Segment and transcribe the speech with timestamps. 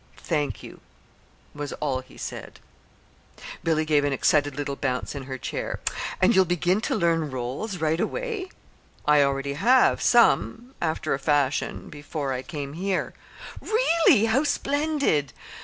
[0.17, 0.79] "Thank you,"
[1.53, 2.59] was all he said.
[3.63, 5.79] Billy gave an excited little bounce in her chair.
[6.19, 8.49] "And you'll begin to learn rôles right away?"
[9.05, 13.13] "I already have, some after a fashion before I came here."
[13.61, 14.25] "Really?
[14.25, 15.33] How splendid!